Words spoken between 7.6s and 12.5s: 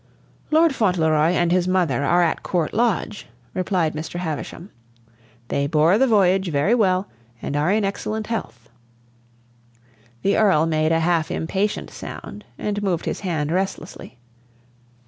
in excellent health." The Earl made a half impatient sound